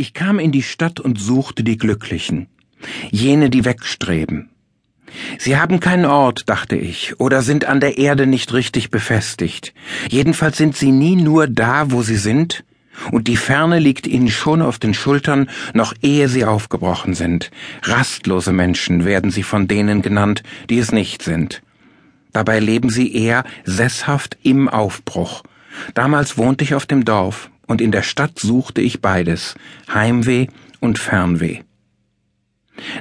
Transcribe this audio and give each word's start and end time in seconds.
Ich 0.00 0.14
kam 0.14 0.38
in 0.38 0.52
die 0.52 0.62
Stadt 0.62 1.00
und 1.00 1.20
suchte 1.20 1.64
die 1.64 1.76
Glücklichen, 1.76 2.46
jene, 3.10 3.50
die 3.50 3.64
wegstreben. 3.64 4.48
Sie 5.40 5.56
haben 5.56 5.80
keinen 5.80 6.04
Ort, 6.04 6.48
dachte 6.48 6.76
ich, 6.76 7.18
oder 7.18 7.42
sind 7.42 7.64
an 7.64 7.80
der 7.80 7.98
Erde 7.98 8.28
nicht 8.28 8.52
richtig 8.52 8.92
befestigt. 8.92 9.74
Jedenfalls 10.08 10.56
sind 10.56 10.76
sie 10.76 10.92
nie 10.92 11.16
nur 11.16 11.48
da, 11.48 11.90
wo 11.90 12.02
sie 12.02 12.16
sind, 12.16 12.62
und 13.10 13.26
die 13.26 13.36
Ferne 13.36 13.80
liegt 13.80 14.06
ihnen 14.06 14.28
schon 14.28 14.62
auf 14.62 14.78
den 14.78 14.94
Schultern, 14.94 15.50
noch 15.74 15.94
ehe 16.00 16.28
sie 16.28 16.44
aufgebrochen 16.44 17.14
sind. 17.14 17.50
Rastlose 17.82 18.52
Menschen 18.52 19.04
werden 19.04 19.32
sie 19.32 19.42
von 19.42 19.66
denen 19.66 20.00
genannt, 20.00 20.44
die 20.70 20.78
es 20.78 20.92
nicht 20.92 21.24
sind. 21.24 21.60
Dabei 22.32 22.60
leben 22.60 22.90
sie 22.90 23.12
eher 23.16 23.42
sesshaft 23.64 24.38
im 24.44 24.68
Aufbruch. 24.68 25.42
Damals 25.94 26.38
wohnte 26.38 26.62
ich 26.62 26.76
auf 26.76 26.86
dem 26.86 27.04
Dorf, 27.04 27.50
und 27.68 27.80
in 27.80 27.92
der 27.92 28.02
Stadt 28.02 28.40
suchte 28.40 28.80
ich 28.80 29.00
beides, 29.00 29.54
Heimweh 29.92 30.48
und 30.80 30.98
Fernweh. 30.98 31.60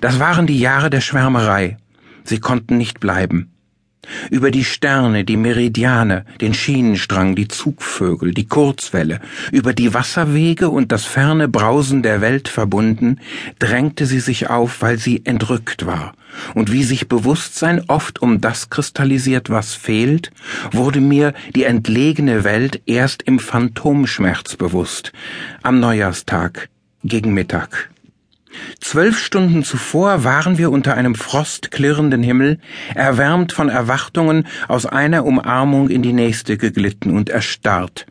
Das 0.01 0.19
waren 0.19 0.45
die 0.45 0.59
Jahre 0.59 0.91
der 0.91 1.01
Schwärmerei. 1.01 1.77
Sie 2.23 2.39
konnten 2.39 2.77
nicht 2.77 2.99
bleiben. 2.99 3.56
Über 4.29 4.51
die 4.51 4.63
Sterne, 4.63 5.25
die 5.25 5.37
Meridiane, 5.37 6.25
den 6.39 6.53
Schienenstrang, 6.53 7.35
die 7.35 7.47
Zugvögel, 7.47 8.33
die 8.33 8.47
Kurzwelle, 8.47 9.19
über 9.51 9.73
die 9.73 9.93
Wasserwege 9.93 10.69
und 10.69 10.91
das 10.91 11.05
ferne 11.05 11.47
Brausen 11.47 12.03
der 12.03 12.21
Welt 12.21 12.47
verbunden, 12.47 13.19
drängte 13.59 14.05
sie 14.05 14.19
sich 14.19 14.49
auf, 14.49 14.81
weil 14.81 14.97
sie 14.97 15.25
entrückt 15.25 15.85
war. 15.85 16.13
Und 16.53 16.71
wie 16.71 16.83
sich 16.83 17.07
Bewusstsein 17.07 17.83
oft 17.87 18.21
um 18.21 18.41
das 18.41 18.69
kristallisiert, 18.69 19.49
was 19.49 19.73
fehlt, 19.73 20.31
wurde 20.71 21.01
mir 21.01 21.33
die 21.55 21.63
entlegene 21.63 22.43
Welt 22.43 22.81
erst 22.85 23.23
im 23.23 23.39
Phantomschmerz 23.39 24.55
bewusst, 24.55 25.11
am 25.63 25.79
Neujahrstag, 25.79 26.69
gegen 27.03 27.33
Mittag. 27.33 27.89
Zwölf 28.79 29.19
Stunden 29.19 29.63
zuvor 29.63 30.23
waren 30.23 30.57
wir 30.57 30.71
unter 30.71 30.95
einem 30.95 31.15
frostklirrenden 31.15 32.23
Himmel, 32.23 32.59
erwärmt 32.95 33.51
von 33.51 33.69
Erwartungen, 33.69 34.47
aus 34.67 34.85
einer 34.85 35.25
Umarmung 35.25 35.89
in 35.89 36.01
die 36.01 36.13
nächste 36.13 36.57
geglitten 36.57 37.15
und 37.15 37.29
erstarrt, 37.29 38.05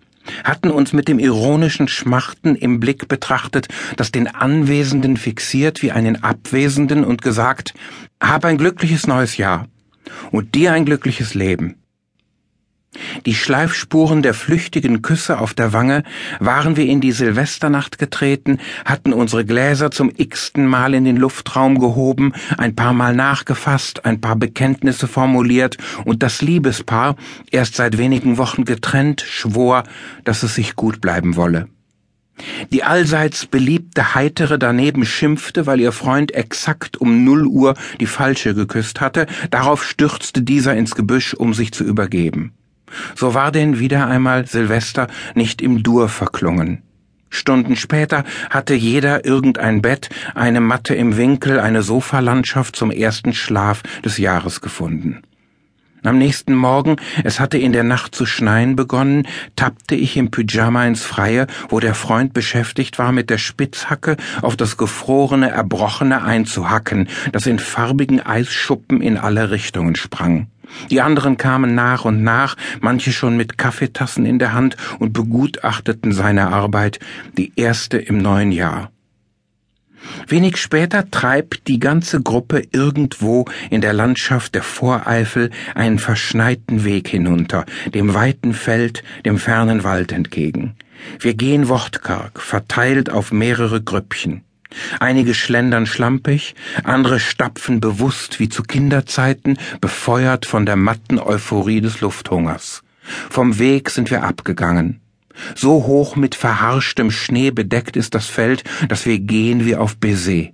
hatten 0.45 0.71
uns 0.71 0.93
mit 0.93 1.09
dem 1.09 1.19
ironischen 1.19 1.89
Schmachten 1.89 2.57
im 2.57 2.81
Blick 2.81 3.09
betrachtet, 3.09 3.69
das 3.97 4.13
den 4.13 4.29
Anwesenden 4.29 5.17
fixiert 5.17 5.83
wie 5.83 5.93
einen 5.93 6.23
Abwesenden 6.23 7.05
und 7.05 7.23
gesagt, 7.23 7.75
hab 8.21 8.45
ein 8.45 8.59
glückliches 8.59 9.07
neues 9.07 9.37
Jahr 9.37 9.69
und 10.31 10.55
dir 10.55 10.73
ein 10.73 10.85
glückliches 10.85 11.35
Leben. 11.35 11.77
Die 13.25 13.35
Schleifspuren 13.35 14.23
der 14.23 14.35
flüchtigen 14.35 15.03
Küsse 15.03 15.39
auf 15.39 15.55
der 15.55 15.73
Wange 15.73 16.03
waren 16.41 16.77
wir 16.77 16.87
in 16.87 17.01
die 17.01 17.13
Silvesternacht 17.13 17.99
getreten, 17.99 18.59
hatten 18.85 19.13
unsere 19.13 19.45
Gläser 19.45 19.91
zum 19.91 20.11
x-ten 20.17 20.67
Mal 20.67 20.95
in 20.95 21.05
den 21.05 21.17
Luftraum 21.17 21.79
gehoben, 21.79 22.33
ein 22.59 22.75
paar 22.75 22.93
Mal 22.93 23.15
nachgefasst, 23.15 24.05
ein 24.05 24.21
paar 24.21 24.37
Bekenntnisse 24.37 25.09
formuliert 25.09 25.77
und 26.05 26.23
das 26.23 26.43
Liebespaar, 26.43 27.17
erst 27.51 27.77
seit 27.77 27.99
wenigen 27.99 28.39
Wochen 28.39 28.65
getrennt, 28.65 29.21
schwor, 29.21 29.85
dass 30.25 30.43
es 30.43 30.55
sich 30.55 30.77
gut 30.77 31.01
bleiben 31.01 31.37
wolle. 31.37 31.69
Die 32.71 32.85
allseits 32.85 33.47
beliebte 33.47 34.15
Heitere 34.15 34.59
daneben 34.59 35.07
schimpfte, 35.07 35.67
weil 35.67 35.81
ihr 35.81 35.93
Freund 35.93 36.35
exakt 36.35 36.99
um 36.99 37.25
null 37.25 37.47
Uhr 37.47 37.75
die 37.99 38.07
Falsche 38.07 38.55
geküsst 38.55 39.01
hatte, 39.01 39.27
darauf 39.51 39.83
stürzte 39.83 40.43
dieser 40.43 40.77
ins 40.77 40.95
Gebüsch, 40.95 41.33
um 41.33 41.55
sich 41.55 41.73
zu 41.73 41.85
übergeben. 41.85 42.53
So 43.15 43.35
war 43.35 43.53
denn 43.53 43.79
wieder 43.79 44.07
einmal 44.07 44.47
Silvester 44.47 45.09
nicht 45.35 45.63
im 45.63 45.83
Dur 45.83 46.09
verklungen. 46.09 46.83
Stunden 47.29 47.77
später 47.77 48.25
hatte 48.51 48.75
jeder 48.75 49.25
irgendein 49.25 49.83
Bett, 49.83 50.09
eine 50.35 50.61
Matte 50.61 50.95
im 50.95 51.17
Winkel, 51.17 51.61
eine 51.61 51.83
Sofalandschaft 51.83 52.77
zum 52.77 52.91
ersten 52.91 53.33
Schlaf 53.35 53.83
des 54.05 54.19
Jahres 54.19 54.61
gefunden. 54.61 55.23
Am 56.07 56.19
nächsten 56.19 56.55
Morgen, 56.55 56.97
es 57.25 57.41
hatte 57.41 57.59
in 57.59 57.73
der 57.73 57.83
Nacht 57.83 58.15
zu 58.15 58.27
schneien 58.27 58.77
begonnen, 58.77 59.27
tappte 59.57 59.97
ich 59.97 60.17
im 60.17 60.31
Pyjama 60.31 60.87
ins 60.87 61.03
Freie, 61.03 61.49
wo 61.69 61.81
der 61.81 61.95
Freund 61.95 62.33
beschäftigt 62.33 63.01
war, 63.01 63.11
mit 63.11 63.29
der 63.29 63.39
Spitzhacke 63.39 64.17
auf 64.41 64.57
das 64.57 64.77
gefrorene, 64.77 65.51
erbrochene 65.51 66.23
einzuhacken, 66.23 67.09
das 67.33 67.47
in 67.47 67.59
farbigen 67.59 68.25
Eisschuppen 68.25 69.01
in 69.01 69.19
alle 69.19 69.51
Richtungen 69.51 69.97
sprang. 69.97 70.47
Die 70.91 71.01
anderen 71.01 71.37
kamen 71.37 71.75
nach 71.75 72.05
und 72.05 72.23
nach, 72.23 72.57
manche 72.81 73.13
schon 73.13 73.37
mit 73.37 73.59
Kaffeetassen 73.59 74.27
in 74.27 74.39
der 74.39 74.53
Hand 74.53 74.77
und 74.99 75.13
begutachteten 75.13 76.13
seine 76.13 76.49
Arbeit, 76.49 76.99
die 77.37 77.53
erste 77.57 77.99
im 77.99 78.19
neuen 78.19 78.53
Jahr. 78.53 78.91
Wenig 80.29 80.57
später 80.57 81.11
treibt 81.11 81.69
die 81.69 81.81
ganze 81.81 82.23
Gruppe 82.23 82.63
irgendwo 82.73 83.47
in 83.71 83.81
der 83.81 83.93
Landschaft 83.93 84.55
der 84.55 84.63
Voreifel 84.63 85.51
einen 85.75 85.99
verschneiten 85.99 86.85
Weg 86.85 87.09
hinunter, 87.09 87.65
dem 87.95 88.15
weiten 88.15 88.55
Feld, 88.55 89.03
dem 89.25 89.39
fernen 89.39 89.85
Wald 89.85 90.13
entgegen. 90.13 90.75
Wir 91.21 91.35
gehen 91.35 91.69
wortkarg, 91.69 92.41
verteilt 92.41 93.11
auf 93.11 93.33
mehrere 93.33 93.83
Grüppchen. 93.83 94.43
Einige 95.01 95.35
schlendern 95.35 95.87
schlampig, 95.87 96.55
andere 96.85 97.21
stapfen 97.21 97.81
bewusst 97.81 98.41
wie 98.41 98.49
zu 98.49 98.63
Kinderzeiten, 98.63 99.59
befeuert 99.81 100.47
von 100.47 100.67
der 100.67 100.77
matten 100.77 101.19
Euphorie 101.19 101.81
des 101.81 102.01
Lufthungers. 102.01 102.83
Vom 103.31 103.59
Weg 103.59 103.91
sind 103.91 104.11
wir 104.11 104.25
abgegangen. 104.25 105.01
So 105.55 105.85
hoch 105.87 106.17
mit 106.17 106.35
verharschtem 106.35 107.11
Schnee 107.11 107.51
bedeckt 107.51 107.97
ist 107.97 108.15
das 108.15 108.27
Feld, 108.27 108.65
dass 108.89 109.07
wir 109.07 109.19
gehen 109.19 109.65
wie 109.65 109.77
auf 109.77 109.97
Baiser. 109.97 110.49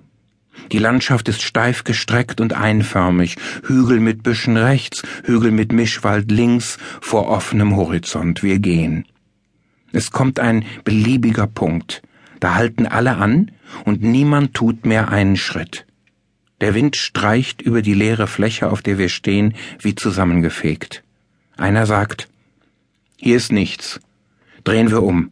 Die 0.71 0.79
Landschaft 0.79 1.29
ist 1.29 1.43
steif 1.43 1.85
gestreckt 1.85 2.41
und 2.41 2.53
einförmig, 2.53 3.37
Hügel 3.65 4.01
mit 4.01 4.23
Büschen 4.23 4.57
rechts, 4.57 5.03
Hügel 5.25 5.51
mit 5.51 5.73
Mischwald 5.73 6.31
links, 6.31 6.79
vor 7.01 7.29
offenem 7.29 7.77
Horizont. 7.77 8.43
Wir 8.43 8.59
gehen. 8.59 9.07
Es 9.93 10.11
kommt 10.11 10.41
ein 10.41 10.65
beliebiger 10.85 11.47
Punkt. 11.47 12.03
Da 12.43 12.57
halten 12.57 12.87
alle 12.89 13.19
an 13.19 13.53
und 13.85 14.03
niemand 14.03 14.53
tut 14.53 14.85
mehr 14.85 15.11
einen 15.11 15.37
Schritt. 15.37 15.87
Der 16.61 16.75
Wind 16.75 16.97
streicht 16.97 17.63
über 17.63 17.83
die 17.83 17.95
leere 17.95 18.27
Fläche, 18.27 18.69
auf 18.73 18.83
der 18.83 18.99
wir 18.99 19.11
stehen, 19.11 19.55
wie 19.79 19.95
zusammengefegt. 19.95 21.05
Einer 21.57 21.87
sagt, 21.87 22.29
hier 23.15 23.37
ist 23.37 23.53
nichts. 23.53 24.01
Drehen 24.65 24.91
wir 24.91 25.05
um 25.05 25.31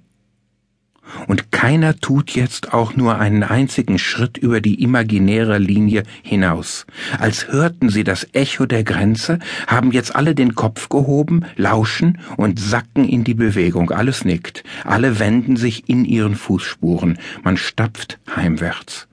und 1.30 1.52
keiner 1.52 1.96
tut 1.96 2.32
jetzt 2.32 2.74
auch 2.74 2.96
nur 2.96 3.20
einen 3.20 3.44
einzigen 3.44 4.00
Schritt 4.00 4.36
über 4.36 4.60
die 4.60 4.82
imaginäre 4.82 5.58
Linie 5.58 6.02
hinaus. 6.24 6.86
Als 7.20 7.46
hörten 7.52 7.88
sie 7.88 8.02
das 8.02 8.26
Echo 8.32 8.66
der 8.66 8.82
Grenze, 8.82 9.38
haben 9.68 9.92
jetzt 9.92 10.16
alle 10.16 10.34
den 10.34 10.56
Kopf 10.56 10.88
gehoben, 10.88 11.44
lauschen 11.54 12.18
und 12.36 12.58
sacken 12.58 13.08
in 13.08 13.22
die 13.22 13.34
Bewegung. 13.34 13.92
Alles 13.92 14.24
nickt, 14.24 14.64
alle 14.84 15.20
wenden 15.20 15.56
sich 15.56 15.88
in 15.88 16.04
ihren 16.04 16.34
Fußspuren, 16.34 17.16
man 17.44 17.56
stapft 17.56 18.18
heimwärts. 18.34 19.06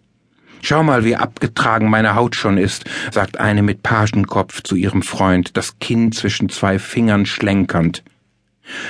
Schau 0.64 0.82
mal, 0.82 1.06
wie 1.06 1.16
abgetragen 1.16 1.88
meine 1.88 2.16
Haut 2.16 2.36
schon 2.36 2.58
ist, 2.58 2.86
sagt 3.12 3.40
eine 3.40 3.62
mit 3.62 3.84
Pagenkopf 3.84 4.64
zu 4.64 4.76
ihrem 4.76 5.04
Freund, 5.04 5.56
das 5.56 5.78
Kinn 5.78 6.12
zwischen 6.12 6.50
zwei 6.50 6.80
Fingern 6.80 7.28
schlenkernd. 7.28 8.02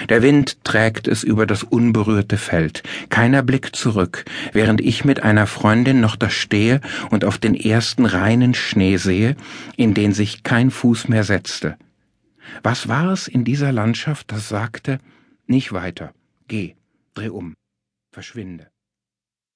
Der 0.09 0.21
Wind 0.21 0.63
trägt 0.63 1.07
es 1.07 1.23
über 1.23 1.45
das 1.45 1.63
unberührte 1.63 2.37
Feld. 2.37 2.83
Keiner 3.09 3.43
blickt 3.43 3.75
zurück, 3.75 4.25
während 4.53 4.81
ich 4.81 5.05
mit 5.05 5.23
einer 5.23 5.47
Freundin 5.47 5.99
noch 5.99 6.15
da 6.15 6.29
stehe 6.29 6.81
und 7.09 7.25
auf 7.25 7.37
den 7.37 7.55
ersten 7.55 8.05
reinen 8.05 8.53
Schnee 8.53 8.97
sehe, 8.97 9.35
in 9.75 9.93
den 9.93 10.13
sich 10.13 10.43
kein 10.43 10.71
Fuß 10.71 11.07
mehr 11.07 11.23
setzte. 11.23 11.77
Was 12.63 12.87
war 12.87 13.11
es 13.11 13.27
in 13.27 13.43
dieser 13.43 13.71
Landschaft, 13.71 14.31
das 14.31 14.49
sagte, 14.49 14.99
nicht 15.45 15.73
weiter, 15.73 16.13
geh, 16.47 16.75
dreh 17.13 17.29
um, 17.29 17.55
verschwinde. 18.11 18.67